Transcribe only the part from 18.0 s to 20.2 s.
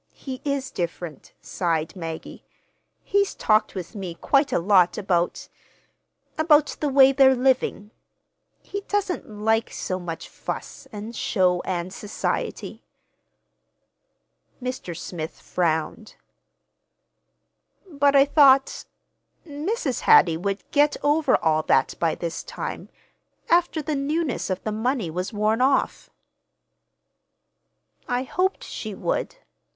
I thought—Mrs.